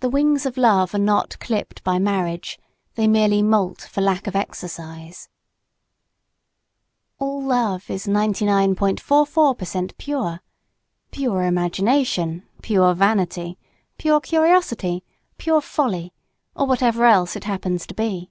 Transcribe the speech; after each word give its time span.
The 0.00 0.08
wings 0.08 0.46
of 0.46 0.56
love 0.56 0.94
are 0.94 0.98
not 0.98 1.38
clipped 1.38 1.84
by 1.84 1.98
marriage; 1.98 2.58
they 2.94 3.06
merely 3.06 3.42
molt 3.42 3.82
for 3.82 4.00
lack 4.00 4.26
of 4.26 4.34
exercise. 4.34 5.28
All 7.18 7.42
love 7.42 7.90
is 7.90 8.06
99.44 8.06 9.58
per 9.58 9.64
cent 9.66 9.98
pure: 9.98 10.40
pure 11.10 11.44
imagination, 11.44 12.48
pure 12.62 12.94
vanity, 12.94 13.58
pure 13.98 14.20
curiosity, 14.22 15.04
pure 15.36 15.60
folly 15.60 16.14
or 16.56 16.66
whatever 16.66 17.04
else 17.04 17.36
it 17.36 17.44
happens 17.44 17.86
to 17.88 17.92
be. 17.92 18.30